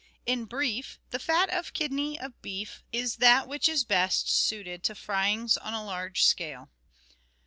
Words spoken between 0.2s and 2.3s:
In brief, the fat of kidney